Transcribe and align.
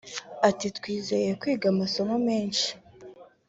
Ati 0.49 0.67
“Twizeye 0.77 1.29
kwiga 1.41 1.65
amasomo 1.73 2.15
menshi 2.27 2.69